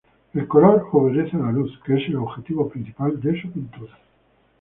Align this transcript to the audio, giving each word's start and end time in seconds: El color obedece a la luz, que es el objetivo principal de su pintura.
El 0.33 0.47
color 0.47 0.87
obedece 0.93 1.37
a 1.37 1.41
la 1.41 1.51
luz, 1.51 1.79
que 1.85 1.95
es 1.95 2.07
el 2.07 2.15
objetivo 2.15 2.67
principal 2.67 3.21
de 3.21 3.39
su 3.39 3.51
pintura. 3.51 3.99